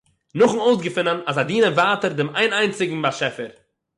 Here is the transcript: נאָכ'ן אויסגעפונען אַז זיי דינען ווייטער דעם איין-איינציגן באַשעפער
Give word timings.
נאָכ'ן 0.39 0.63
אויסגעפונען 0.65 1.19
אַז 1.29 1.35
זיי 1.37 1.45
דינען 1.49 1.73
ווייטער 1.77 2.13
דעם 2.17 2.29
איין-איינציגן 2.37 2.99
באַשעפער 3.03 3.51